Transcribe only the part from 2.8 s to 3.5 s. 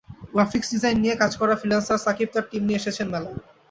এসেছেন মেলায়।